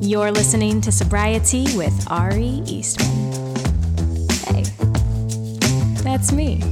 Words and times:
You're 0.00 0.30
listening 0.30 0.80
to 0.82 0.90
Sobrietea 0.90 1.76
with 1.76 2.06
Ari 2.08 2.62
Eastman. 2.66 3.32
Hey, 4.46 4.62
that's 6.04 6.30
me. 6.30 6.62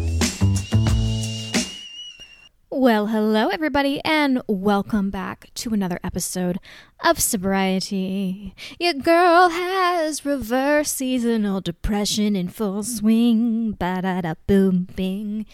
Well, 2.70 3.08
hello, 3.08 3.48
everybody, 3.48 4.00
and 4.04 4.42
welcome 4.46 5.10
back 5.10 5.50
to 5.54 5.74
another 5.74 5.98
episode 6.04 6.58
of 7.04 7.18
Sobrietea. 7.18 8.52
Your 8.78 8.94
girl 8.94 9.48
has 9.48 10.24
reverse 10.24 10.92
seasonal 10.92 11.60
depression 11.60 12.36
in 12.36 12.46
full 12.46 12.84
swing. 12.84 13.72
Ba 13.72 14.02
da 14.02 14.20
da 14.20 14.34
boom 14.46 14.86
bing. 14.94 15.46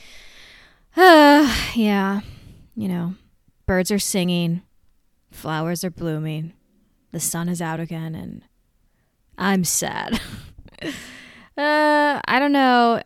Uh, 0.94 1.50
yeah, 1.74 2.20
you 2.76 2.86
know, 2.86 3.14
birds 3.64 3.90
are 3.90 3.98
singing, 3.98 4.60
flowers 5.30 5.82
are 5.82 5.90
blooming 5.90 6.52
the 7.12 7.20
sun 7.20 7.48
is 7.48 7.62
out 7.62 7.80
again 7.80 8.14
and 8.14 8.42
I'm 9.38 9.64
sad. 9.64 10.20
uh, 10.82 12.20
I 12.24 12.38
don't 12.38 12.52
know. 12.52 13.02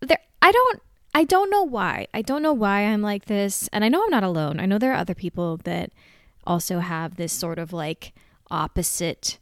There, 0.00 0.18
I 0.42 0.52
don't. 0.52 0.82
I 1.14 1.24
don't 1.24 1.50
know 1.50 1.64
why. 1.64 2.06
I 2.14 2.22
don't 2.22 2.42
know 2.42 2.52
why 2.52 2.82
I'm 2.82 3.02
like 3.02 3.24
this, 3.24 3.68
and 3.72 3.82
I 3.82 3.88
know 3.88 4.04
I'm 4.04 4.10
not 4.10 4.22
alone. 4.22 4.60
I 4.60 4.66
know 4.66 4.78
there 4.78 4.92
are 4.92 4.96
other 4.96 5.14
people 5.14 5.56
that 5.64 5.90
also 6.46 6.78
have 6.78 7.16
this 7.16 7.32
sort 7.32 7.58
of 7.58 7.72
like 7.72 8.12
opposite 8.50 9.38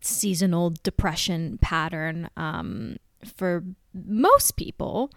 seasonal 0.00 0.74
depression 0.82 1.58
pattern. 1.60 2.30
Um, 2.36 2.98
for 3.24 3.64
most 3.92 4.56
people, 4.56 5.10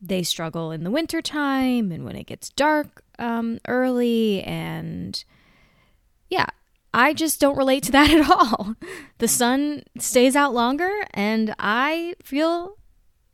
they 0.00 0.22
struggle 0.22 0.70
in 0.70 0.84
the 0.84 0.90
wintertime 0.90 1.92
and 1.92 2.04
when 2.04 2.16
it 2.16 2.26
gets 2.26 2.50
dark 2.50 3.02
um, 3.18 3.58
early 3.66 4.42
and 4.42 5.24
yeah, 6.30 6.46
I 6.94 7.12
just 7.12 7.40
don't 7.40 7.56
relate 7.56 7.82
to 7.84 7.92
that 7.92 8.10
at 8.10 8.30
all. 8.30 8.74
The 9.18 9.28
sun 9.28 9.82
stays 9.98 10.34
out 10.34 10.54
longer 10.54 10.90
and 11.12 11.54
I 11.58 12.14
feel 12.22 12.78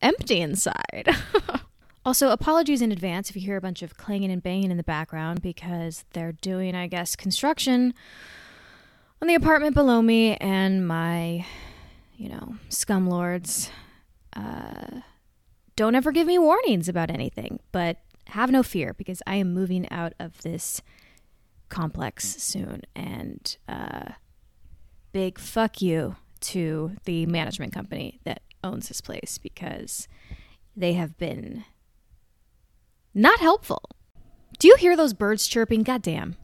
empty 0.03 0.41
inside. 0.41 1.09
also, 2.05 2.31
apologies 2.31 2.83
in 2.83 2.91
advance 2.91 3.31
if 3.31 3.37
you 3.37 3.43
hear 3.43 3.57
a 3.57 3.61
bunch 3.61 3.83
of 3.83 3.97
clanging 3.97 4.33
and 4.33 4.43
banging 4.43 4.71
in 4.71 4.77
the 4.77 4.83
background 4.83 5.43
because 5.43 6.05
they're 6.13 6.33
doing, 6.33 6.75
I 6.75 6.87
guess, 6.87 7.15
construction 7.15 7.95
on 9.23 9.29
the 9.29 9.35
apartment 9.35 9.75
below 9.75 10.03
me 10.03 10.37
and 10.37 10.87
my, 10.87 11.47
you 12.17 12.29
know, 12.29 12.57
scumlords 12.69 13.71
uh, 14.35 15.01
don't 15.75 15.95
ever 15.95 16.13
give 16.13 16.27
me 16.27 16.39
warnings 16.39 16.89
about 16.89 17.11
anything. 17.11 17.61
But 17.73 17.99
have 18.29 18.51
no 18.51 18.63
fear 18.63 18.93
because 18.93 19.23
I 19.27 19.37
am 19.37 19.55
moving 19.55 19.89
out 19.91 20.13
of 20.19 20.43
this 20.43 20.83
complex 21.69 22.43
soon. 22.43 22.83
And 22.95 23.57
uh, 23.69 24.13
big 25.13 25.39
fuck 25.39 25.81
you 25.81 26.17
to 26.41 26.93
the 27.05 27.27
management 27.27 27.73
company 27.73 28.21
that 28.25 28.43
owns 28.63 28.89
this 28.89 29.01
place 29.01 29.39
because 29.39 30.09
they 30.77 30.93
have 30.93 31.17
been 31.17 31.65
not 33.15 33.41
helpful. 33.41 33.83
Do 34.59 34.69
you 34.69 34.77
hear 34.77 34.97
those 34.97 35.15
birds 35.15 35.47
chirping? 35.47 35.83
Goddamn. 35.83 36.37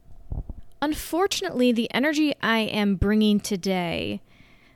Unfortunately, 0.81 1.70
the 1.70 1.93
energy 1.95 2.34
I 2.43 2.61
am 2.61 2.97
bringing 2.97 3.41
today 3.41 4.20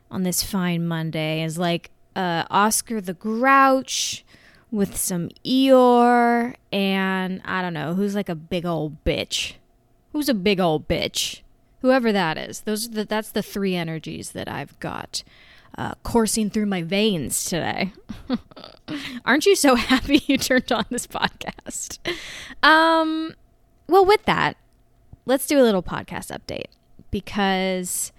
on 0.09 0.23
this 0.23 0.43
fine 0.43 0.87
Monday 0.87 1.43
is 1.43 1.57
like 1.57 1.91
uh, 2.15 2.45
Oscar 2.49 3.01
the 3.01 3.13
Grouch 3.13 4.23
with 4.71 4.95
some 4.97 5.29
Eeyore 5.45 6.55
and 6.71 7.41
I 7.45 7.61
don't 7.61 7.73
know 7.73 7.93
who's 7.93 8.15
like 8.15 8.29
a 8.29 8.35
big 8.35 8.65
old 8.65 9.03
bitch 9.03 9.55
who's 10.17 10.29
a 10.29 10.33
big 10.33 10.59
old 10.59 10.87
bitch. 10.87 11.41
Whoever 11.81 12.11
that 12.11 12.39
is. 12.39 12.61
Those 12.61 12.89
the, 12.89 13.05
that's 13.05 13.31
the 13.31 13.43
three 13.43 13.75
energies 13.75 14.31
that 14.31 14.49
I've 14.49 14.77
got 14.79 15.23
uh, 15.77 15.93
coursing 16.01 16.49
through 16.49 16.65
my 16.65 16.81
veins 16.81 17.45
today. 17.45 17.93
Aren't 19.25 19.45
you 19.45 19.55
so 19.55 19.75
happy 19.75 20.23
you 20.25 20.39
turned 20.39 20.71
on 20.71 20.85
this 20.89 21.05
podcast? 21.05 21.99
Um, 22.63 23.35
well, 23.87 24.03
with 24.03 24.25
that, 24.25 24.57
let's 25.27 25.45
do 25.45 25.59
a 25.59 25.63
little 25.63 25.83
podcast 25.83 26.35
update 26.35 26.71
because 27.11 28.11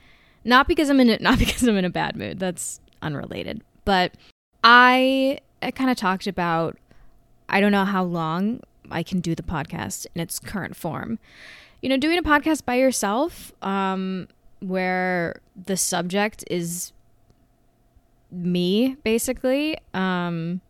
not 0.45 0.69
because 0.69 0.89
I'm 0.89 1.01
in 1.01 1.11
a, 1.11 1.19
not 1.21 1.41
because 1.41 1.65
I'm 1.65 1.77
in 1.77 1.85
a 1.85 1.91
bad 1.91 2.15
mood. 2.15 2.39
That's 2.39 2.81
unrelated. 3.03 3.63
But 3.85 4.15
I, 4.63 5.41
I 5.63 5.73
kind 5.73 5.91
of 5.91 5.97
talked 5.97 6.29
about 6.29 6.79
I 7.49 7.61
don't 7.61 7.73
know 7.73 7.85
how 7.85 8.05
long 8.05 8.61
I 8.89 9.03
can 9.03 9.19
do 9.19 9.35
the 9.35 9.43
podcast 9.43 10.07
in 10.15 10.21
its 10.21 10.39
current 10.39 10.77
form 10.77 11.19
you 11.83 11.89
know, 11.89 11.97
doing 11.97 12.19
a 12.19 12.23
podcast 12.23 12.65
by 12.65 12.75
yourself, 12.77 13.53
um, 13.63 14.29
where 14.61 15.41
the 15.67 15.77
subject 15.77 16.45
is 16.51 16.93
me, 18.31 18.97
basically, 19.05 19.79
um, 19.95 20.61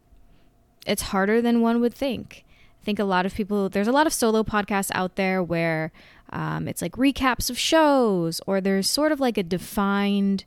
it's 0.86 1.02
harder 1.02 1.40
than 1.40 1.60
one 1.60 1.80
would 1.80 1.94
think. 1.94 2.44
I 2.82 2.84
think 2.84 2.98
a 2.98 3.04
lot 3.04 3.26
of 3.26 3.34
people, 3.34 3.68
there's 3.68 3.88
a 3.88 3.92
lot 3.92 4.06
of 4.06 4.12
solo 4.12 4.42
podcasts 4.42 4.90
out 4.94 5.16
there 5.16 5.42
where 5.42 5.92
um, 6.30 6.68
it's 6.68 6.82
like 6.82 6.92
recaps 6.92 7.50
of 7.50 7.58
shows, 7.58 8.40
or 8.46 8.60
there's 8.60 8.88
sort 8.88 9.12
of 9.12 9.20
like 9.20 9.36
a 9.36 9.42
defined 9.42 10.44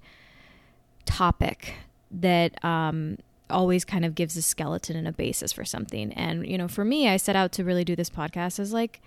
topic 1.05 1.73
that 2.09 2.63
um, 2.63 3.17
always 3.49 3.83
kind 3.83 4.05
of 4.05 4.15
gives 4.15 4.37
a 4.37 4.41
skeleton 4.41 4.95
and 4.95 5.07
a 5.07 5.11
basis 5.11 5.51
for 5.51 5.65
something. 5.65 6.13
And, 6.13 6.47
you 6.47 6.57
know, 6.57 6.67
for 6.67 6.85
me, 6.85 7.07
I 7.07 7.17
set 7.17 7.35
out 7.35 7.51
to 7.53 7.63
really 7.63 7.83
do 7.83 7.95
this 7.95 8.09
podcast 8.09 8.59
as 8.59 8.73
like 8.73 9.01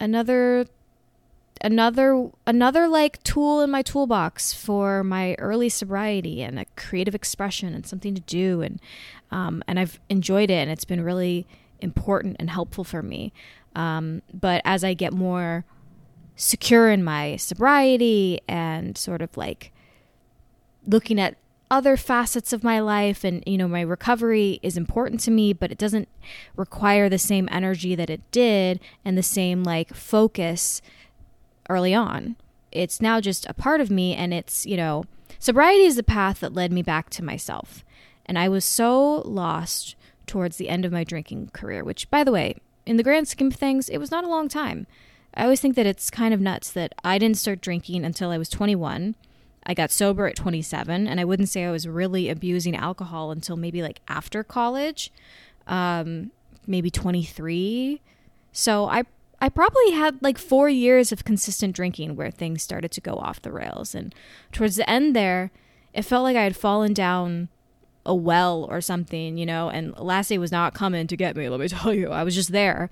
another 0.00 0.66
another 1.60 2.30
another 2.46 2.88
like 2.88 3.22
tool 3.22 3.60
in 3.60 3.70
my 3.70 3.82
toolbox 3.82 4.52
for 4.52 5.02
my 5.02 5.34
early 5.34 5.68
sobriety 5.68 6.42
and 6.42 6.58
a 6.58 6.64
creative 6.76 7.14
expression 7.14 7.74
and 7.74 7.86
something 7.86 8.14
to 8.14 8.20
do 8.22 8.62
and 8.62 8.80
um, 9.30 9.62
and 9.66 9.78
I've 9.78 10.00
enjoyed 10.08 10.50
it 10.50 10.54
and 10.54 10.70
it's 10.70 10.84
been 10.84 11.02
really 11.02 11.46
important 11.80 12.36
and 12.38 12.50
helpful 12.50 12.84
for 12.84 13.02
me. 13.02 13.32
Um, 13.74 14.22
but 14.32 14.62
as 14.64 14.82
I 14.82 14.94
get 14.94 15.12
more 15.12 15.64
secure 16.36 16.90
in 16.90 17.02
my 17.02 17.36
sobriety 17.36 18.40
and 18.48 18.96
sort 18.96 19.22
of 19.22 19.36
like 19.36 19.72
looking 20.86 21.20
at 21.20 21.36
other 21.70 21.96
facets 21.96 22.52
of 22.52 22.64
my 22.64 22.80
life 22.80 23.24
and 23.24 23.42
you 23.44 23.58
know 23.58 23.68
my 23.68 23.80
recovery 23.80 24.58
is 24.62 24.76
important 24.76 25.20
to 25.20 25.30
me 25.30 25.52
but 25.52 25.70
it 25.70 25.76
doesn't 25.76 26.08
require 26.56 27.08
the 27.08 27.18
same 27.18 27.48
energy 27.50 27.94
that 27.94 28.08
it 28.08 28.22
did 28.30 28.80
and 29.04 29.18
the 29.18 29.22
same 29.22 29.62
like 29.64 29.92
focus 29.92 30.80
early 31.68 31.94
on. 31.94 32.36
It's 32.72 33.00
now 33.00 33.20
just 33.20 33.46
a 33.46 33.54
part 33.54 33.80
of 33.80 33.90
me, 33.90 34.14
and 34.14 34.34
it's, 34.34 34.66
you 34.66 34.76
know, 34.76 35.04
sobriety 35.38 35.84
is 35.84 35.96
the 35.96 36.02
path 36.02 36.40
that 36.40 36.54
led 36.54 36.72
me 36.72 36.82
back 36.82 37.10
to 37.10 37.24
myself. 37.24 37.84
And 38.26 38.38
I 38.38 38.48
was 38.48 38.64
so 38.64 39.22
lost 39.24 39.96
towards 40.26 40.56
the 40.56 40.68
end 40.68 40.84
of 40.84 40.92
my 40.92 41.04
drinking 41.04 41.50
career, 41.52 41.82
which, 41.82 42.10
by 42.10 42.24
the 42.24 42.32
way, 42.32 42.56
in 42.84 42.96
the 42.96 43.02
grand 43.02 43.28
scheme 43.28 43.48
of 43.48 43.54
things, 43.54 43.88
it 43.88 43.98
was 43.98 44.10
not 44.10 44.24
a 44.24 44.28
long 44.28 44.48
time. 44.48 44.86
I 45.34 45.44
always 45.44 45.60
think 45.60 45.76
that 45.76 45.86
it's 45.86 46.10
kind 46.10 46.34
of 46.34 46.40
nuts 46.40 46.70
that 46.72 46.94
I 47.04 47.18
didn't 47.18 47.36
start 47.36 47.60
drinking 47.60 48.04
until 48.04 48.30
I 48.30 48.38
was 48.38 48.48
21. 48.48 49.14
I 49.64 49.74
got 49.74 49.90
sober 49.90 50.26
at 50.26 50.36
27, 50.36 51.06
and 51.06 51.20
I 51.20 51.24
wouldn't 51.24 51.48
say 51.48 51.64
I 51.64 51.70
was 51.70 51.86
really 51.86 52.28
abusing 52.28 52.74
alcohol 52.74 53.30
until 53.30 53.56
maybe 53.56 53.82
like 53.82 54.00
after 54.08 54.42
college, 54.42 55.12
um, 55.66 56.30
maybe 56.66 56.90
23. 56.90 58.00
So 58.52 58.86
I 58.86 59.04
I 59.40 59.48
probably 59.48 59.92
had 59.92 60.20
like 60.20 60.38
four 60.38 60.68
years 60.68 61.12
of 61.12 61.24
consistent 61.24 61.76
drinking 61.76 62.16
where 62.16 62.30
things 62.30 62.62
started 62.62 62.90
to 62.92 63.00
go 63.00 63.14
off 63.14 63.42
the 63.42 63.52
rails. 63.52 63.94
And 63.94 64.14
towards 64.52 64.76
the 64.76 64.88
end 64.88 65.14
there, 65.14 65.50
it 65.92 66.02
felt 66.02 66.24
like 66.24 66.36
I 66.36 66.42
had 66.42 66.56
fallen 66.56 66.92
down 66.92 67.48
a 68.04 68.14
well 68.14 68.66
or 68.68 68.80
something, 68.80 69.36
you 69.36 69.46
know, 69.46 69.68
and 69.68 69.96
Lassie 69.96 70.38
was 70.38 70.50
not 70.50 70.74
coming 70.74 71.06
to 71.06 71.16
get 71.16 71.36
me, 71.36 71.48
let 71.48 71.60
me 71.60 71.68
tell 71.68 71.94
you. 71.94 72.10
I 72.10 72.24
was 72.24 72.34
just 72.34 72.52
there, 72.52 72.90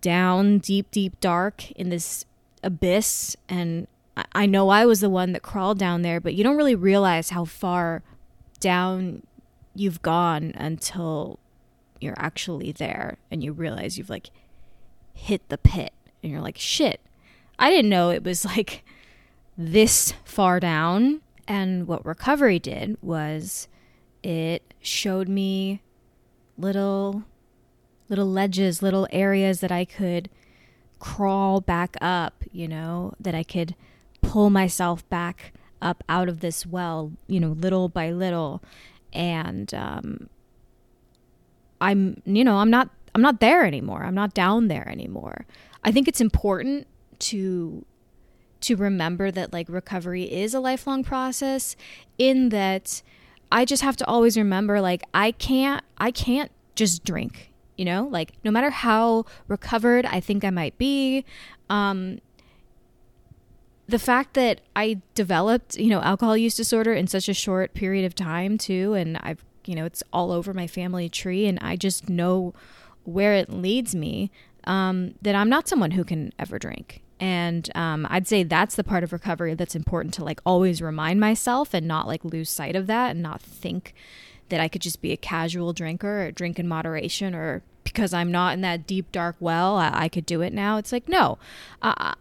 down 0.00 0.58
deep, 0.58 0.90
deep 0.90 1.20
dark 1.20 1.70
in 1.72 1.88
this 1.88 2.24
abyss. 2.62 3.36
And 3.48 3.88
I 4.32 4.46
know 4.46 4.68
I 4.68 4.86
was 4.86 5.00
the 5.00 5.10
one 5.10 5.32
that 5.32 5.42
crawled 5.42 5.78
down 5.78 6.02
there, 6.02 6.20
but 6.20 6.34
you 6.34 6.44
don't 6.44 6.56
really 6.56 6.74
realize 6.74 7.30
how 7.30 7.44
far 7.44 8.02
down 8.60 9.22
you've 9.74 10.00
gone 10.02 10.52
until 10.56 11.38
you're 12.00 12.18
actually 12.18 12.72
there 12.72 13.18
and 13.30 13.42
you 13.42 13.52
realize 13.52 13.98
you've 13.98 14.10
like 14.10 14.30
hit 15.16 15.48
the 15.48 15.58
pit 15.58 15.92
and 16.22 16.30
you're 16.30 16.40
like, 16.40 16.58
shit, 16.58 17.00
I 17.58 17.70
didn't 17.70 17.90
know 17.90 18.10
it 18.10 18.24
was 18.24 18.44
like 18.44 18.84
this 19.56 20.12
far 20.24 20.60
down. 20.60 21.22
And 21.48 21.86
what 21.86 22.04
recovery 22.04 22.58
did 22.58 22.98
was 23.00 23.68
it 24.22 24.74
showed 24.80 25.28
me 25.28 25.82
little 26.58 27.24
little 28.08 28.26
ledges, 28.26 28.82
little 28.82 29.08
areas 29.10 29.60
that 29.60 29.72
I 29.72 29.84
could 29.84 30.28
crawl 30.98 31.60
back 31.60 31.96
up, 32.00 32.44
you 32.52 32.68
know, 32.68 33.14
that 33.18 33.34
I 33.34 33.42
could 33.42 33.74
pull 34.22 34.48
myself 34.50 35.08
back 35.08 35.52
up 35.82 36.04
out 36.08 36.28
of 36.28 36.40
this 36.40 36.64
well, 36.64 37.12
you 37.26 37.40
know, 37.40 37.48
little 37.48 37.88
by 37.88 38.10
little. 38.10 38.62
And 39.12 39.72
um, 39.74 40.28
I'm, 41.80 42.22
you 42.24 42.44
know, 42.44 42.58
I'm 42.58 42.70
not 42.70 42.90
I'm 43.16 43.22
not 43.22 43.40
there 43.40 43.64
anymore. 43.64 44.04
I'm 44.04 44.14
not 44.14 44.34
down 44.34 44.68
there 44.68 44.86
anymore. 44.86 45.46
I 45.82 45.90
think 45.90 46.06
it's 46.06 46.20
important 46.20 46.86
to 47.20 47.82
to 48.60 48.76
remember 48.76 49.30
that 49.30 49.54
like 49.54 49.70
recovery 49.70 50.24
is 50.24 50.52
a 50.52 50.60
lifelong 50.60 51.02
process 51.02 51.76
in 52.18 52.50
that 52.50 53.00
I 53.50 53.64
just 53.64 53.82
have 53.82 53.96
to 53.96 54.06
always 54.06 54.36
remember 54.36 54.82
like 54.82 55.02
I 55.14 55.30
can't 55.30 55.82
I 55.96 56.10
can't 56.10 56.52
just 56.74 57.04
drink, 57.04 57.52
you 57.78 57.86
know? 57.86 58.06
Like 58.10 58.32
no 58.44 58.50
matter 58.50 58.68
how 58.68 59.24
recovered 59.48 60.04
I 60.04 60.20
think 60.20 60.44
I 60.44 60.50
might 60.50 60.76
be, 60.76 61.24
um 61.70 62.20
the 63.88 63.98
fact 63.98 64.34
that 64.34 64.60
I 64.74 65.00
developed, 65.14 65.78
you 65.78 65.88
know, 65.88 66.02
alcohol 66.02 66.36
use 66.36 66.54
disorder 66.54 66.92
in 66.92 67.06
such 67.06 67.30
a 67.30 67.34
short 67.34 67.72
period 67.72 68.04
of 68.04 68.14
time 68.14 68.58
too 68.58 68.92
and 68.92 69.16
I've, 69.22 69.42
you 69.64 69.74
know, 69.74 69.86
it's 69.86 70.02
all 70.12 70.32
over 70.32 70.52
my 70.52 70.66
family 70.66 71.08
tree 71.08 71.46
and 71.46 71.58
I 71.62 71.76
just 71.76 72.10
know 72.10 72.52
where 73.06 73.34
it 73.34 73.50
leads 73.50 73.94
me 73.94 74.30
um, 74.64 75.14
that 75.22 75.34
I'm 75.34 75.48
not 75.48 75.68
someone 75.68 75.92
who 75.92 76.04
can 76.04 76.32
ever 76.38 76.58
drink. 76.58 77.02
And 77.18 77.70
um, 77.74 78.06
I'd 78.10 78.28
say 78.28 78.42
that's 78.42 78.76
the 78.76 78.84
part 78.84 79.02
of 79.02 79.12
recovery 79.12 79.54
that's 79.54 79.74
important 79.74 80.12
to 80.14 80.24
like 80.24 80.40
always 80.44 80.82
remind 80.82 81.18
myself 81.18 81.72
and 81.72 81.86
not 81.88 82.06
like 82.06 82.24
lose 82.24 82.50
sight 82.50 82.76
of 82.76 82.86
that 82.88 83.12
and 83.12 83.22
not 83.22 83.40
think 83.40 83.94
that 84.48 84.60
I 84.60 84.68
could 84.68 84.82
just 84.82 85.00
be 85.00 85.12
a 85.12 85.16
casual 85.16 85.72
drinker 85.72 86.26
or 86.26 86.30
drink 86.30 86.58
in 86.58 86.68
moderation 86.68 87.34
or 87.34 87.62
because 87.84 88.12
I'm 88.12 88.30
not 88.30 88.54
in 88.54 88.60
that 88.62 88.86
deep 88.86 89.10
dark 89.12 89.36
well, 89.40 89.76
I, 89.76 89.90
I 89.94 90.08
could 90.08 90.26
do 90.26 90.42
it 90.42 90.52
now. 90.52 90.76
It's 90.76 90.92
like, 90.92 91.08
no, 91.08 91.38
uh, 91.80 92.14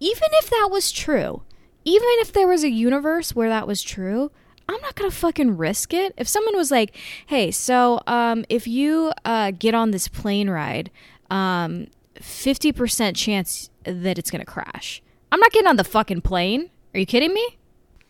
even 0.00 0.28
if 0.32 0.48
that 0.48 0.68
was 0.70 0.90
true, 0.92 1.42
even 1.84 2.08
if 2.20 2.32
there 2.32 2.48
was 2.48 2.64
a 2.64 2.70
universe 2.70 3.34
where 3.34 3.48
that 3.48 3.66
was 3.66 3.82
true, 3.82 4.30
I'm 4.68 4.80
not 4.82 4.94
gonna 4.94 5.10
fucking 5.10 5.56
risk 5.56 5.94
it. 5.94 6.12
If 6.16 6.28
someone 6.28 6.56
was 6.56 6.70
like, 6.70 6.94
"Hey, 7.26 7.50
so 7.50 8.00
um, 8.06 8.44
if 8.48 8.66
you 8.66 9.12
uh, 9.24 9.52
get 9.52 9.74
on 9.74 9.90
this 9.90 10.08
plane 10.08 10.50
ride, 10.50 10.90
um, 11.30 11.86
50% 12.16 13.16
chance 13.16 13.70
that 13.84 14.18
it's 14.18 14.30
gonna 14.30 14.44
crash," 14.44 15.02
I'm 15.32 15.40
not 15.40 15.52
getting 15.52 15.68
on 15.68 15.76
the 15.76 15.84
fucking 15.84 16.20
plane. 16.20 16.70
Are 16.94 17.00
you 17.00 17.06
kidding 17.06 17.32
me? 17.32 17.58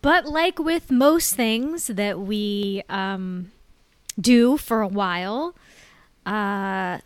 But 0.01 0.25
like 0.25 0.59
with 0.59 0.91
most 0.91 1.35
things 1.35 1.87
that 1.87 2.19
we 2.19 2.83
um, 2.89 3.51
do 4.19 4.57
for 4.57 4.81
a 4.81 4.87
while, 4.87 5.55
uh, 6.25 6.99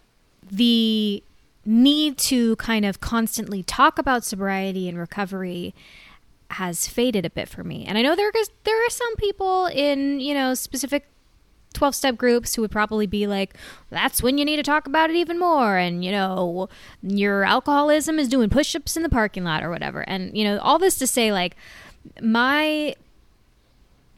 the 0.52 1.24
need 1.66 2.18
to 2.18 2.56
kind 2.58 2.86
of 2.86 3.00
constantly 3.00 3.64
talk 3.64 3.98
about 3.98 4.24
sobriety 4.24 4.90
and 4.90 4.98
recovery 4.98 5.74
has 6.52 6.88
faded 6.88 7.26
a 7.26 7.30
bit 7.30 7.50
for 7.50 7.64
me. 7.64 7.86
And 7.86 7.98
I 7.98 8.02
know 8.02 8.16
there 8.16 8.28
are, 8.28 8.44
there 8.64 8.86
are 8.86 8.90
some 8.90 9.16
people 9.16 9.68
in, 9.68 10.20
you 10.20 10.34
know, 10.34 10.54
specific 10.54 11.08
12 11.74 11.96
step 11.96 12.18
groups 12.18 12.56
who 12.56 12.62
would 12.62 12.72
probably 12.72 13.08
be 13.08 13.28
like, 13.28 13.56
that's 13.90 14.22
when 14.22 14.38
you 14.38 14.46
need 14.46 14.58
to 14.58 14.64
talk 14.64 14.88
about 14.88 15.10
it 15.10 15.16
even 15.16 15.40
more. 15.40 15.78
And, 15.78 16.06
you 16.06 16.12
know, 16.12 16.70
your 17.02 17.44
alcoholism 17.44 18.20
is 18.20 18.28
doing 18.28 18.50
push 18.50 18.76
ups 18.76 18.96
in 18.96 19.04
the 19.04 19.10
parking 19.10 19.44
lot 19.44 19.64
or 19.64 19.70
whatever. 19.70 20.02
And, 20.08 20.38
you 20.38 20.44
know, 20.44 20.60
all 20.60 20.80
this 20.80 20.98
to 21.00 21.08
say, 21.08 21.32
like, 21.32 21.56
my 22.22 22.96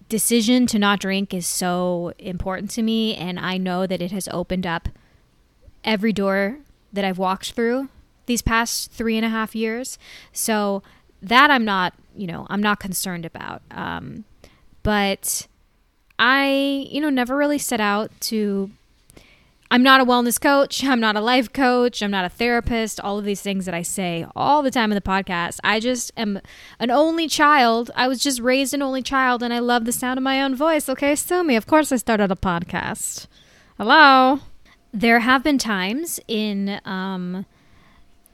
decision 0.09 0.67
to 0.67 0.79
not 0.79 0.99
drink 0.99 1.33
is 1.33 1.47
so 1.47 2.13
important 2.19 2.69
to 2.71 2.81
me. 2.81 3.15
And 3.15 3.39
I 3.39 3.57
know 3.57 3.87
that 3.87 4.01
it 4.01 4.11
has 4.11 4.27
opened 4.31 4.67
up 4.67 4.89
every 5.83 6.13
door 6.13 6.59
that 6.93 7.05
I've 7.05 7.17
walked 7.17 7.53
through 7.53 7.89
these 8.25 8.41
past 8.41 8.91
three 8.91 9.17
and 9.17 9.25
a 9.25 9.29
half 9.29 9.55
years. 9.55 9.97
So 10.31 10.83
that 11.21 11.49
I'm 11.49 11.65
not, 11.65 11.93
you 12.15 12.27
know, 12.27 12.47
I'm 12.49 12.61
not 12.61 12.79
concerned 12.79 13.25
about. 13.25 13.61
Um, 13.71 14.25
but 14.83 15.47
I, 16.19 16.87
you 16.89 17.01
know, 17.01 17.09
never 17.09 17.35
really 17.35 17.57
set 17.57 17.79
out 17.79 18.11
to. 18.21 18.71
I'm 19.71 19.81
not 19.81 19.99
a 19.99 20.05
wellness 20.05 20.39
coach. 20.39 20.83
I'm 20.85 20.99
not 20.99 21.15
a 21.15 21.21
life 21.21 21.51
coach. 21.51 22.01
I'm 22.01 22.11
not 22.11 22.25
a 22.25 22.29
therapist. 22.29 22.99
All 22.99 23.17
of 23.17 23.25
these 23.25 23.41
things 23.41 23.65
that 23.65 23.73
I 23.73 23.81
say 23.81 24.25
all 24.35 24.61
the 24.61 24.71
time 24.71 24.91
in 24.91 24.95
the 24.95 25.01
podcast. 25.01 25.59
I 25.63 25.79
just 25.79 26.11
am 26.15 26.39
an 26.79 26.91
only 26.91 27.27
child. 27.27 27.91
I 27.95 28.07
was 28.07 28.21
just 28.21 28.39
raised 28.39 28.73
an 28.73 28.81
only 28.81 29.01
child 29.01 29.41
and 29.41 29.53
I 29.53 29.59
love 29.59 29.85
the 29.85 29.91
sound 29.91 30.17
of 30.17 30.23
my 30.23 30.41
own 30.41 30.55
voice. 30.55 30.87
Okay, 30.87 31.15
sue 31.15 31.43
me. 31.43 31.55
Of 31.55 31.65
course, 31.65 31.91
I 31.91 31.97
started 31.97 32.31
a 32.31 32.35
podcast. 32.35 33.27
Hello 33.77 34.39
there 34.95 35.19
have 35.19 35.43
been 35.43 35.57
times 35.57 36.21
in 36.27 36.79
um, 36.85 37.45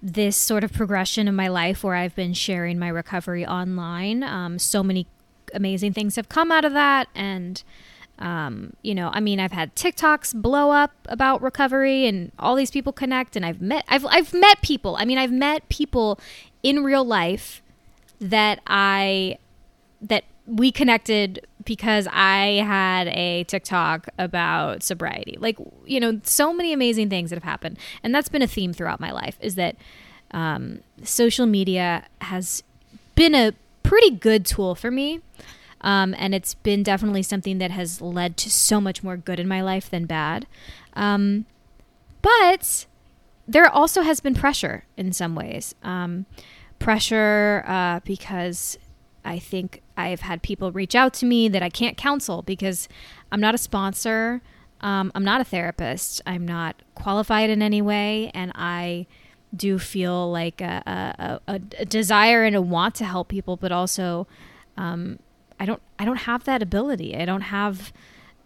this 0.01 0.35
sort 0.35 0.63
of 0.63 0.73
progression 0.73 1.27
of 1.27 1.35
my 1.35 1.47
life 1.47 1.83
where 1.83 1.95
I've 1.95 2.15
been 2.15 2.33
sharing 2.33 2.79
my 2.79 2.87
recovery 2.87 3.45
online. 3.45 4.23
Um, 4.23 4.57
so 4.57 4.81
many 4.81 5.07
amazing 5.53 5.93
things 5.93 6.15
have 6.15 6.27
come 6.27 6.51
out 6.51 6.65
of 6.65 6.73
that. 6.73 7.07
And, 7.13 7.61
um, 8.17 8.73
you 8.81 8.95
know, 8.95 9.11
I 9.13 9.19
mean, 9.19 9.39
I've 9.39 9.51
had 9.51 9.75
TikToks 9.75 10.41
blow 10.41 10.71
up 10.71 10.91
about 11.05 11.41
recovery 11.41 12.07
and 12.07 12.31
all 12.39 12.55
these 12.55 12.71
people 12.71 12.91
connect. 12.93 13.35
And 13.35 13.45
I've 13.45 13.61
met, 13.61 13.85
I've, 13.87 14.05
I've 14.07 14.33
met 14.33 14.61
people. 14.61 14.95
I 14.95 15.05
mean, 15.05 15.17
I've 15.17 15.31
met 15.31 15.69
people 15.69 16.19
in 16.63 16.83
real 16.83 17.05
life 17.05 17.61
that 18.19 18.59
I, 18.65 19.37
that 20.01 20.23
we 20.51 20.69
connected 20.71 21.47
because 21.63 22.07
I 22.11 22.63
had 22.65 23.07
a 23.07 23.45
TikTok 23.45 24.09
about 24.17 24.83
sobriety. 24.83 25.37
Like, 25.39 25.57
you 25.85 25.99
know, 25.99 26.19
so 26.23 26.53
many 26.53 26.73
amazing 26.73 27.09
things 27.09 27.29
that 27.29 27.37
have 27.37 27.43
happened. 27.43 27.79
And 28.03 28.13
that's 28.13 28.27
been 28.27 28.41
a 28.41 28.47
theme 28.47 28.73
throughout 28.73 28.99
my 28.99 29.11
life 29.11 29.37
is 29.39 29.55
that 29.55 29.77
um, 30.31 30.81
social 31.03 31.45
media 31.45 32.05
has 32.19 32.63
been 33.15 33.33
a 33.33 33.53
pretty 33.83 34.11
good 34.11 34.45
tool 34.45 34.75
for 34.75 34.91
me. 34.91 35.21
Um, 35.81 36.13
and 36.17 36.35
it's 36.35 36.53
been 36.53 36.83
definitely 36.83 37.23
something 37.23 37.57
that 37.59 37.71
has 37.71 38.01
led 38.01 38.35
to 38.37 38.51
so 38.51 38.81
much 38.81 39.03
more 39.03 39.17
good 39.17 39.39
in 39.39 39.47
my 39.47 39.61
life 39.61 39.89
than 39.89 40.05
bad. 40.05 40.47
Um, 40.93 41.45
but 42.21 42.85
there 43.47 43.67
also 43.67 44.01
has 44.01 44.19
been 44.19 44.35
pressure 44.35 44.83
in 44.97 45.13
some 45.13 45.33
ways. 45.33 45.75
Um, 45.81 46.25
pressure 46.77 47.63
uh, 47.65 48.01
because 48.03 48.77
I 49.23 49.39
think 49.39 49.81
I've 50.07 50.21
had 50.21 50.41
people 50.41 50.71
reach 50.71 50.95
out 50.95 51.13
to 51.15 51.25
me 51.25 51.47
that 51.49 51.63
I 51.63 51.69
can't 51.69 51.97
counsel 51.97 52.41
because 52.41 52.87
I'm 53.31 53.39
not 53.39 53.55
a 53.55 53.57
sponsor. 53.57 54.41
Um, 54.81 55.11
I'm 55.13 55.23
not 55.23 55.41
a 55.41 55.43
therapist. 55.43 56.21
I'm 56.25 56.45
not 56.45 56.75
qualified 56.95 57.49
in 57.49 57.61
any 57.61 57.81
way. 57.81 58.31
And 58.33 58.51
I 58.55 59.07
do 59.55 59.77
feel 59.77 60.31
like 60.31 60.61
a, 60.61 61.39
a, 61.47 61.53
a, 61.53 61.59
desire 61.85 62.43
and 62.43 62.55
a 62.55 62.61
want 62.61 62.95
to 62.95 63.05
help 63.05 63.27
people, 63.27 63.57
but 63.57 63.71
also 63.71 64.27
um, 64.77 65.19
I 65.59 65.65
don't 65.65 65.81
I 65.99 66.05
don't 66.05 66.17
have 66.17 66.45
that 66.45 66.63
ability. 66.63 67.15
I 67.15 67.25
don't 67.25 67.41
have 67.41 67.91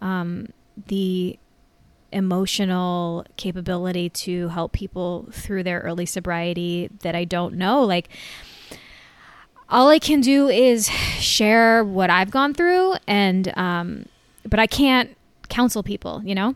um, 0.01 0.49
the 0.87 1.39
emotional 2.11 3.25
capability 3.35 4.09
to 4.09 4.47
help 4.49 4.71
people 4.71 5.27
through 5.31 5.63
their 5.63 5.81
early 5.81 6.05
sobriety 6.05 6.89
that 7.01 7.15
I 7.15 7.25
don't 7.25 7.55
know. 7.55 7.83
Like 7.83 8.09
all 9.69 9.89
I 9.89 9.99
can 9.99 10.21
do 10.21 10.47
is 10.47 10.89
share 10.89 11.83
what 11.83 12.09
I've 12.09 12.31
gone 12.31 12.53
through, 12.53 12.95
and 13.07 13.55
um, 13.57 14.05
but 14.47 14.59
I 14.59 14.67
can't 14.67 15.15
counsel 15.49 15.83
people, 15.83 16.21
you 16.23 16.35
know, 16.35 16.55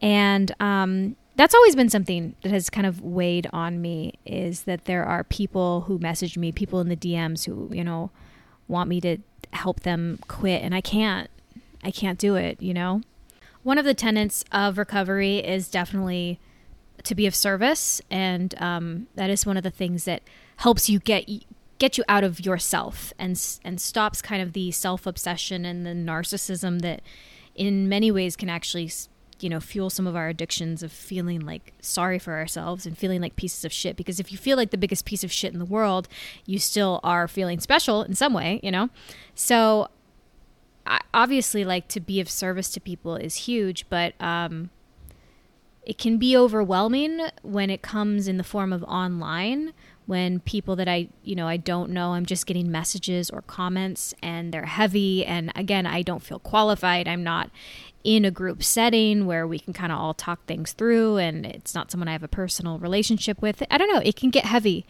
and 0.00 0.54
um, 0.60 1.16
that's 1.36 1.54
always 1.54 1.74
been 1.74 1.88
something 1.88 2.34
that 2.42 2.52
has 2.52 2.68
kind 2.68 2.86
of 2.86 3.00
weighed 3.00 3.48
on 3.52 3.80
me 3.80 4.14
is 4.26 4.62
that 4.64 4.84
there 4.84 5.04
are 5.04 5.24
people 5.24 5.82
who 5.82 5.98
message 5.98 6.36
me, 6.36 6.52
people 6.52 6.80
in 6.80 6.88
the 6.88 6.96
DMs 6.96 7.44
who 7.44 7.68
you 7.74 7.84
know 7.84 8.10
want 8.68 8.88
me 8.88 9.00
to 9.00 9.18
help 9.52 9.80
them 9.80 10.18
quit, 10.28 10.62
and 10.62 10.74
I 10.74 10.80
can't, 10.80 11.30
I 11.82 11.90
can't 11.90 12.18
do 12.18 12.36
it, 12.36 12.60
you 12.60 12.74
know. 12.74 13.02
One 13.62 13.78
of 13.78 13.84
the 13.84 13.94
tenets 13.94 14.44
of 14.50 14.76
recovery 14.76 15.38
is 15.38 15.68
definitely 15.68 16.40
to 17.04 17.14
be 17.14 17.26
of 17.26 17.34
service, 17.34 18.02
and 18.10 18.54
um, 18.60 19.06
that 19.14 19.30
is 19.30 19.46
one 19.46 19.56
of 19.56 19.62
the 19.62 19.70
things 19.70 20.04
that 20.04 20.22
helps 20.56 20.90
you 20.90 20.98
get 20.98 21.28
get 21.82 21.98
you 21.98 22.04
out 22.08 22.22
of 22.22 22.38
yourself 22.46 23.12
and 23.18 23.58
and 23.64 23.80
stops 23.80 24.22
kind 24.22 24.40
of 24.40 24.52
the 24.52 24.70
self 24.70 25.04
obsession 25.04 25.64
and 25.64 25.84
the 25.84 25.90
narcissism 25.90 26.80
that 26.80 27.02
in 27.56 27.88
many 27.88 28.08
ways 28.08 28.36
can 28.36 28.48
actually 28.48 28.88
you 29.40 29.48
know 29.48 29.58
fuel 29.58 29.90
some 29.90 30.06
of 30.06 30.14
our 30.14 30.28
addictions 30.28 30.84
of 30.84 30.92
feeling 30.92 31.40
like 31.40 31.72
sorry 31.80 32.20
for 32.20 32.34
ourselves 32.34 32.86
and 32.86 32.96
feeling 32.96 33.20
like 33.20 33.34
pieces 33.34 33.64
of 33.64 33.72
shit. 33.72 33.96
Because 33.96 34.20
if 34.20 34.30
you 34.30 34.38
feel 34.38 34.56
like 34.56 34.70
the 34.70 34.78
biggest 34.78 35.04
piece 35.04 35.24
of 35.24 35.32
shit 35.32 35.52
in 35.52 35.58
the 35.58 35.64
world 35.64 36.06
you 36.46 36.60
still 36.60 37.00
are 37.02 37.26
feeling 37.26 37.58
special 37.58 38.04
in 38.04 38.14
some 38.14 38.32
way 38.32 38.60
you 38.62 38.70
know? 38.70 38.88
So 39.34 39.88
obviously 41.12 41.64
like 41.64 41.88
to 41.88 41.98
be 41.98 42.20
of 42.20 42.30
service 42.30 42.70
to 42.70 42.80
people 42.80 43.16
is 43.16 43.34
huge 43.50 43.88
but 43.88 44.14
um 44.20 44.70
it 45.84 45.98
can 45.98 46.16
be 46.16 46.36
overwhelming 46.36 47.28
when 47.42 47.70
it 47.70 47.82
comes 47.82 48.28
in 48.28 48.36
the 48.36 48.44
form 48.44 48.72
of 48.72 48.82
online 48.84 49.72
when 50.06 50.40
people 50.40 50.76
that 50.76 50.88
I, 50.88 51.08
you 51.22 51.36
know, 51.36 51.46
I 51.46 51.56
don't 51.56 51.90
know, 51.90 52.12
I'm 52.12 52.26
just 52.26 52.46
getting 52.46 52.70
messages 52.70 53.30
or 53.30 53.42
comments 53.42 54.14
and 54.22 54.52
they're 54.52 54.66
heavy. 54.66 55.24
And 55.24 55.52
again, 55.54 55.86
I 55.86 56.02
don't 56.02 56.22
feel 56.22 56.38
qualified. 56.38 57.06
I'm 57.06 57.22
not 57.22 57.50
in 58.04 58.24
a 58.24 58.30
group 58.30 58.64
setting 58.64 59.26
where 59.26 59.46
we 59.46 59.58
can 59.58 59.72
kind 59.72 59.92
of 59.92 59.98
all 59.98 60.12
talk 60.12 60.44
things 60.46 60.72
through 60.72 61.18
and 61.18 61.46
it's 61.46 61.74
not 61.74 61.90
someone 61.90 62.08
I 62.08 62.12
have 62.12 62.24
a 62.24 62.28
personal 62.28 62.78
relationship 62.78 63.40
with. 63.40 63.62
I 63.70 63.78
don't 63.78 63.92
know, 63.92 64.00
it 64.04 64.16
can 64.16 64.30
get 64.30 64.44
heavy. 64.44 64.84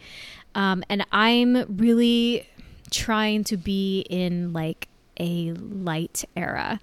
Um, 0.55 0.83
and 0.89 1.05
I'm 1.11 1.77
really 1.77 2.47
trying 2.89 3.43
to 3.45 3.57
be 3.57 4.01
in 4.09 4.51
like 4.51 4.87
a 5.19 5.51
light 5.53 6.25
era. 6.35 6.79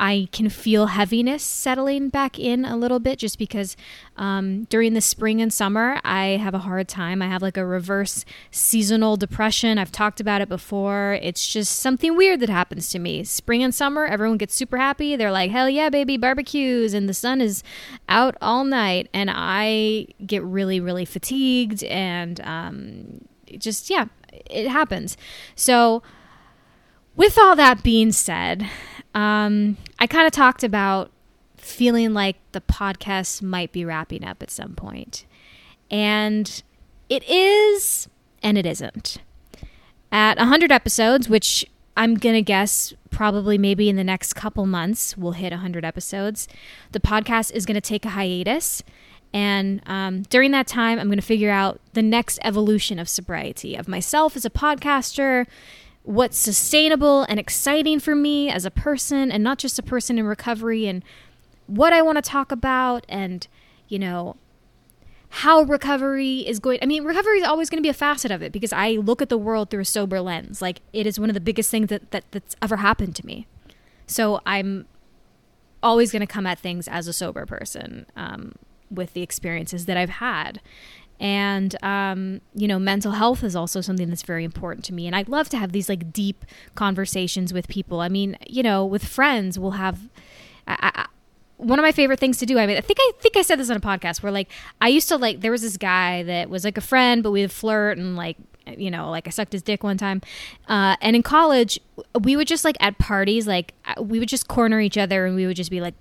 I 0.00 0.28
can 0.32 0.48
feel 0.48 0.86
heaviness 0.86 1.42
settling 1.42 2.08
back 2.08 2.38
in 2.38 2.64
a 2.64 2.74
little 2.74 2.98
bit 2.98 3.18
just 3.18 3.38
because 3.38 3.76
um, 4.16 4.64
during 4.64 4.94
the 4.94 5.02
spring 5.02 5.42
and 5.42 5.52
summer, 5.52 6.00
I 6.02 6.38
have 6.42 6.54
a 6.54 6.60
hard 6.60 6.88
time. 6.88 7.20
I 7.20 7.26
have 7.26 7.42
like 7.42 7.58
a 7.58 7.66
reverse 7.66 8.24
seasonal 8.50 9.18
depression. 9.18 9.76
I've 9.76 9.92
talked 9.92 10.18
about 10.18 10.40
it 10.40 10.48
before. 10.48 11.18
It's 11.20 11.46
just 11.46 11.78
something 11.78 12.16
weird 12.16 12.40
that 12.40 12.48
happens 12.48 12.88
to 12.92 12.98
me. 12.98 13.24
Spring 13.24 13.62
and 13.62 13.74
summer, 13.74 14.06
everyone 14.06 14.38
gets 14.38 14.54
super 14.54 14.78
happy. 14.78 15.16
They're 15.16 15.30
like, 15.30 15.50
hell 15.50 15.68
yeah, 15.68 15.90
baby, 15.90 16.16
barbecues, 16.16 16.94
and 16.94 17.06
the 17.06 17.14
sun 17.14 17.42
is 17.42 17.62
out 18.08 18.38
all 18.40 18.64
night. 18.64 19.10
And 19.12 19.30
I 19.30 20.06
get 20.24 20.42
really, 20.42 20.80
really 20.80 21.04
fatigued 21.04 21.84
and 21.84 22.40
um, 22.40 23.28
just, 23.58 23.90
yeah, 23.90 24.06
it 24.32 24.66
happens. 24.68 25.18
So, 25.54 26.02
with 27.16 27.36
all 27.36 27.54
that 27.56 27.82
being 27.82 28.12
said, 28.12 28.66
um, 29.14 29.76
I 29.98 30.06
kind 30.06 30.26
of 30.26 30.32
talked 30.32 30.62
about 30.62 31.10
feeling 31.56 32.14
like 32.14 32.36
the 32.52 32.60
podcast 32.60 33.42
might 33.42 33.72
be 33.72 33.84
wrapping 33.84 34.24
up 34.24 34.42
at 34.42 34.50
some 34.50 34.74
point. 34.74 35.26
And 35.90 36.62
it 37.08 37.28
is, 37.28 38.08
and 38.42 38.56
it 38.56 38.66
isn't. 38.66 39.18
At 40.12 40.38
100 40.38 40.72
episodes, 40.72 41.28
which 41.28 41.66
I'm 41.96 42.14
going 42.14 42.34
to 42.34 42.42
guess 42.42 42.94
probably 43.10 43.58
maybe 43.58 43.88
in 43.88 43.96
the 43.96 44.04
next 44.04 44.34
couple 44.34 44.64
months 44.66 45.16
we'll 45.16 45.32
hit 45.32 45.52
100 45.52 45.84
episodes, 45.84 46.48
the 46.92 47.00
podcast 47.00 47.52
is 47.52 47.66
going 47.66 47.74
to 47.74 47.80
take 47.80 48.04
a 48.04 48.10
hiatus. 48.10 48.82
And 49.32 49.82
um, 49.86 50.22
during 50.22 50.50
that 50.52 50.66
time, 50.66 50.98
I'm 50.98 51.06
going 51.06 51.20
to 51.20 51.24
figure 51.24 51.50
out 51.50 51.80
the 51.92 52.02
next 52.02 52.38
evolution 52.42 52.98
of 52.98 53.08
sobriety, 53.08 53.76
of 53.76 53.86
myself 53.86 54.36
as 54.36 54.44
a 54.44 54.50
podcaster, 54.50 55.46
what's 56.02 56.38
sustainable 56.38 57.24
and 57.24 57.38
exciting 57.38 58.00
for 58.00 58.14
me 58.14 58.50
as 58.50 58.64
a 58.64 58.70
person 58.70 59.30
and 59.30 59.44
not 59.44 59.58
just 59.58 59.78
a 59.78 59.82
person 59.82 60.18
in 60.18 60.24
recovery 60.24 60.86
and 60.86 61.04
what 61.66 61.92
I 61.92 62.02
want 62.02 62.16
to 62.16 62.22
talk 62.22 62.50
about 62.50 63.04
and 63.08 63.46
you 63.88 63.98
know 63.98 64.36
how 65.28 65.62
recovery 65.62 66.38
is 66.40 66.58
going 66.58 66.78
I 66.82 66.86
mean 66.86 67.04
recovery 67.04 67.38
is 67.38 67.46
always 67.46 67.70
going 67.70 67.78
to 67.78 67.82
be 67.82 67.90
a 67.90 67.94
facet 67.94 68.30
of 68.30 68.42
it 68.42 68.50
because 68.50 68.72
I 68.72 68.92
look 68.92 69.22
at 69.22 69.28
the 69.28 69.38
world 69.38 69.70
through 69.70 69.82
a 69.82 69.84
sober 69.84 70.20
lens. 70.20 70.60
Like 70.60 70.80
it 70.92 71.06
is 71.06 71.20
one 71.20 71.30
of 71.30 71.34
the 71.34 71.40
biggest 71.40 71.70
things 71.70 71.88
that, 71.88 72.10
that 72.10 72.24
that's 72.30 72.56
ever 72.60 72.76
happened 72.76 73.14
to 73.16 73.26
me. 73.26 73.46
So 74.06 74.40
I'm 74.44 74.86
always 75.82 76.10
going 76.10 76.20
to 76.20 76.26
come 76.26 76.46
at 76.46 76.58
things 76.58 76.88
as 76.88 77.06
a 77.06 77.12
sober 77.12 77.46
person 77.46 78.06
um, 78.16 78.54
with 78.90 79.12
the 79.12 79.22
experiences 79.22 79.86
that 79.86 79.96
I've 79.96 80.10
had 80.10 80.60
and 81.20 81.76
um, 81.84 82.40
you 82.54 82.66
know 82.66 82.78
mental 82.78 83.12
health 83.12 83.44
is 83.44 83.54
also 83.54 83.80
something 83.80 84.08
that's 84.08 84.22
very 84.22 84.44
important 84.44 84.84
to 84.86 84.94
me. 84.94 85.06
And 85.06 85.14
i 85.14 85.24
love 85.28 85.48
to 85.50 85.58
have 85.58 85.72
these 85.72 85.88
like 85.88 86.12
deep 86.12 86.44
conversations 86.74 87.52
with 87.52 87.68
people. 87.68 88.00
I 88.00 88.08
mean 88.08 88.36
you 88.48 88.62
know 88.62 88.84
with 88.84 89.04
friends 89.04 89.58
we'll 89.58 89.72
have 89.72 90.08
I, 90.66 90.90
I, 90.94 91.06
one 91.56 91.78
of 91.78 91.82
my 91.82 91.92
favorite 91.92 92.18
things 92.18 92.38
to 92.38 92.46
do 92.46 92.58
i 92.58 92.66
mean 92.66 92.76
i 92.76 92.80
think 92.80 92.98
i 93.00 93.12
think 93.20 93.36
i 93.36 93.42
said 93.42 93.58
this 93.58 93.68
on 93.68 93.76
a 93.76 93.80
podcast 93.80 94.22
where 94.22 94.32
like 94.32 94.50
i 94.80 94.88
used 94.88 95.08
to 95.08 95.16
like 95.16 95.40
there 95.40 95.50
was 95.50 95.60
this 95.60 95.76
guy 95.76 96.22
that 96.22 96.48
was 96.48 96.64
like 96.64 96.78
a 96.78 96.80
friend 96.80 97.22
but 97.22 97.32
we 97.32 97.42
would 97.42 97.52
flirt 97.52 97.98
and 97.98 98.16
like 98.16 98.36
you 98.78 98.90
know 98.90 99.10
like 99.10 99.26
i 99.26 99.30
sucked 99.30 99.52
his 99.52 99.62
dick 99.62 99.82
one 99.82 99.96
time. 99.96 100.22
Uh, 100.68 100.96
and 101.00 101.16
in 101.16 101.22
college 101.22 101.78
we 102.20 102.36
would 102.36 102.48
just 102.48 102.64
like 102.64 102.76
at 102.80 102.96
parties 102.98 103.46
like 103.46 103.74
we 104.00 104.18
would 104.18 104.28
just 104.28 104.48
corner 104.48 104.80
each 104.80 104.96
other 104.96 105.26
and 105.26 105.34
we 105.36 105.46
would 105.46 105.56
just 105.56 105.70
be 105.70 105.80
like 105.80 105.94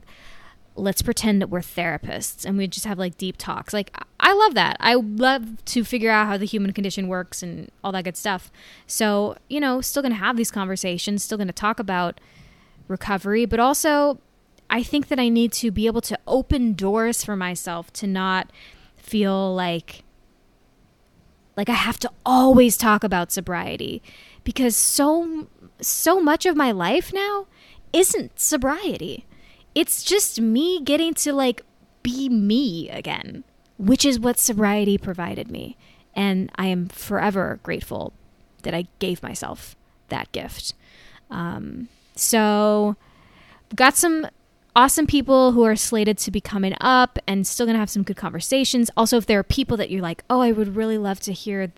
let's 0.80 1.02
pretend 1.02 1.42
that 1.42 1.50
we're 1.50 1.60
therapists 1.60 2.46
and 2.46 2.58
we 2.58 2.68
just 2.68 2.86
have 2.86 2.98
like 2.98 3.18
deep 3.18 3.36
talks. 3.38 3.74
Like 3.74 3.96
I 4.20 4.34
love 4.34 4.54
that. 4.56 4.78
I 4.80 4.96
love 4.96 5.64
to 5.66 5.84
figure 5.84 6.12
out 6.12 6.28
how 6.28 6.38
the 6.38 6.46
human 6.46 6.74
condition 6.74 7.08
works 7.08 7.44
and 7.44 7.72
all 7.84 7.92
that 7.92 8.04
good 8.04 8.18
stuff. 8.18 8.52
So, 8.88 9.38
you 9.50 9.60
know, 9.60 9.82
still 9.82 10.02
going 10.02 10.14
to 10.14 10.20
have 10.20 10.38
these 10.38 10.52
conversations, 10.52 11.24
still 11.24 11.38
going 11.38 11.48
to 11.48 11.54
talk 11.54 11.80
about 11.80 12.20
recovery, 12.88 13.46
but 13.46 13.60
also 13.60 14.20
I 14.70 14.84
think 14.84 15.08
that 15.08 15.20
I 15.20 15.30
need 15.30 15.52
to 15.54 15.72
be 15.72 15.88
able 15.88 16.02
to 16.02 16.18
open 16.28 16.74
doors 16.74 17.24
for 17.24 17.36
myself 17.36 17.92
to 17.94 18.08
not 18.08 18.52
feel 18.96 19.54
like 19.54 20.04
like 21.58 21.70
I 21.70 21.74
have 21.74 22.00
to 22.00 22.12
always 22.26 22.78
talk 22.78 23.04
about 23.04 23.32
sobriety 23.32 24.02
because 24.44 24.76
so 24.76 25.48
so 25.82 26.22
much 26.22 26.46
of 26.46 26.56
my 26.56 26.72
life 26.72 27.12
now 27.12 27.48
isn't 27.92 28.40
sobriety 28.40 29.26
it's 29.76 30.04
just 30.04 30.40
me 30.40 30.82
getting 30.84 31.14
to 31.16 31.34
like 31.34 31.62
be 32.04 32.30
me 32.30 32.90
again, 32.90 33.44
which 33.78 34.06
is 34.06 34.20
what 34.20 34.40
sobriety 34.40 34.98
provided 34.98 35.50
me. 35.50 35.78
And 36.16 36.52
I 36.56 36.68
am 36.68 36.88
forever 36.90 37.60
grateful 37.64 38.14
that 38.64 38.74
I 38.74 38.88
gave 39.00 39.24
myself 39.24 39.76
that 40.10 40.32
gift. 40.32 40.74
Um, 41.30 41.88
so, 42.16 42.96
got 43.76 43.96
some 43.96 44.28
awesome 44.76 45.08
people 45.08 45.52
who 45.52 45.64
are 45.64 45.76
slated 45.76 46.18
to 46.18 46.32
be 46.32 46.42
coming 46.42 46.74
up 46.82 47.20
and 47.28 47.46
still 47.46 47.66
going 47.66 47.76
to 47.76 47.80
have 47.80 47.90
some 47.90 48.04
good 48.04 48.18
conversations. 48.18 48.90
Also, 48.98 49.18
if 49.18 49.26
there 49.26 49.40
are 49.40 49.44
people 49.44 49.78
that 49.78 49.90
you're 49.90 50.02
like, 50.02 50.24
oh, 50.30 50.42
I 50.42 50.52
would 50.52 50.76
really 50.76 50.98
love 50.98 51.20
to 51.22 51.34
hear 51.34 51.72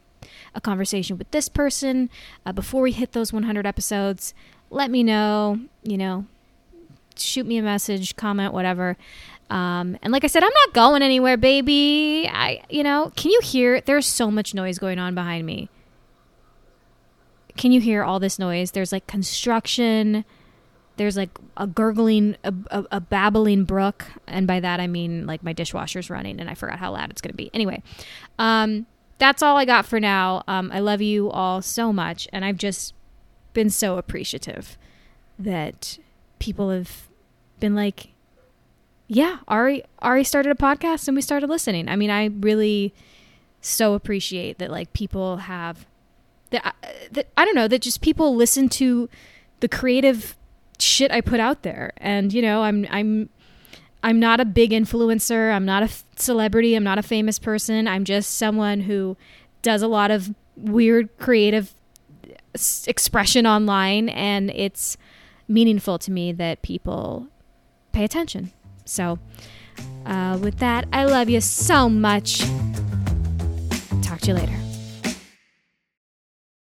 a 0.56 0.62
conversation 0.62 1.18
with 1.18 1.30
this 1.32 1.50
person 1.50 2.10
uh, 2.46 2.52
before 2.52 2.82
we 2.82 2.92
hit 2.92 3.12
those 3.12 3.34
100 3.34 3.66
episodes, 3.66 4.34
let 4.70 4.90
me 4.90 5.04
know. 5.04 5.60
You 5.84 5.98
know, 5.98 6.26
shoot 7.18 7.46
me 7.46 7.58
a 7.58 7.64
message, 7.64 8.16
comment, 8.16 8.54
whatever. 8.54 8.98
Um, 9.50 9.98
and 10.02 10.14
like 10.14 10.24
I 10.24 10.28
said, 10.28 10.44
I'm 10.44 10.52
not 10.66 10.74
going 10.74 11.02
anywhere, 11.02 11.36
baby. 11.36 12.30
I, 12.32 12.62
you 12.70 12.84
know, 12.84 13.12
can 13.16 13.32
you 13.32 13.42
hear? 13.44 13.82
There's 13.82 14.08
so 14.08 14.32
much 14.32 14.54
noise 14.54 14.80
going 14.80 14.98
on 14.98 15.14
behind 15.14 15.46
me. 15.46 15.70
Can 17.58 17.74
you 17.74 17.82
hear 17.82 18.04
all 18.04 18.20
this 18.20 18.40
noise? 18.40 18.72
There's 18.72 18.94
like 18.94 19.08
construction. 19.08 20.24
There's 20.96 21.18
like 21.18 21.32
a 21.58 21.68
gurgling, 21.68 22.38
a, 22.44 22.54
a, 22.70 22.86
a 22.94 23.00
babbling 23.02 23.66
brook, 23.66 24.06
and 24.26 24.48
by 24.48 24.60
that 24.62 24.80
I 24.80 24.88
mean 24.88 25.26
like 25.26 25.44
my 25.44 25.52
dishwasher's 25.52 26.10
running, 26.10 26.40
and 26.40 26.50
I 26.50 26.54
forgot 26.54 26.80
how 26.80 26.94
loud 26.94 27.10
it's 27.12 27.22
gonna 27.22 27.34
be. 27.34 27.50
Anyway, 27.54 27.84
um, 28.40 28.86
that's 29.18 29.44
all 29.44 29.58
I 29.58 29.66
got 29.66 29.86
for 29.86 30.00
now. 30.00 30.44
Um, 30.48 30.72
I 30.74 30.80
love 30.80 31.02
you 31.02 31.30
all 31.30 31.62
so 31.62 31.92
much, 31.92 32.28
and 32.32 32.46
I've 32.46 32.58
just 32.58 32.94
been 33.54 33.70
so 33.70 33.98
appreciative 33.98 34.78
that 35.38 35.98
people 36.42 36.72
have 36.72 37.08
been 37.62 37.76
like, 37.76 38.10
yeah, 39.08 39.38
Ari 39.48 39.84
Ari 40.00 40.26
started 40.26 40.52
a 40.52 40.56
podcast 40.56 41.08
and 41.08 41.16
we 41.16 41.22
started 41.22 41.50
listening. 41.50 41.88
I 41.88 41.96
mean, 41.96 42.10
I 42.10 42.26
really 42.26 42.94
so 43.62 43.94
appreciate 43.94 44.58
that 44.58 44.72
like 44.72 44.92
people 44.92 45.38
have 45.38 45.86
that, 46.50 46.66
uh, 46.66 46.88
that 47.12 47.28
I 47.38 47.46
don't 47.46 47.56
know 47.56 47.68
that 47.68 47.82
just 47.82 48.02
people 48.02 48.36
listen 48.36 48.68
to 48.70 49.08
the 49.60 49.70
creative 49.70 50.36
shit 50.80 51.12
I 51.12 51.22
put 51.22 51.40
out 51.40 51.62
there. 51.62 51.94
And 51.98 52.34
you 52.34 52.42
know, 52.42 52.64
I'm 52.64 52.88
I'm 52.90 53.30
I'm 54.04 54.20
not 54.20 54.40
a 54.40 54.46
big 54.46 54.72
influencer. 54.72 55.54
I'm 55.54 55.66
not 55.66 55.84
a 55.84 55.86
f- 55.86 56.04
celebrity. 56.16 56.76
I'm 56.76 56.84
not 56.84 56.98
a 56.98 57.04
famous 57.04 57.38
person. 57.38 57.88
I'm 57.88 58.04
just 58.04 58.36
someone 58.36 58.82
who 58.82 59.16
does 59.62 59.84
a 59.84 59.88
lot 59.88 60.10
of 60.10 60.34
weird 60.58 61.16
creative 61.20 61.74
expression 62.88 63.46
online 63.46 64.10
and 64.10 64.50
it's 64.52 64.98
meaningful 65.52 66.00
to 66.00 66.12
me 66.12 66.32
that 66.34 66.62
people 66.62 67.28
pay 67.92 68.04
attention. 68.04 68.52
So, 68.86 69.20
uh, 70.06 70.38
with 70.42 70.58
that, 70.60 70.88
I 70.92 71.06
love 71.06 71.30
you 71.30 71.42
so 71.42 71.90
much. 71.90 72.40
Talk 74.02 74.22
to 74.22 74.28
you 74.28 74.34
later. 74.34 74.71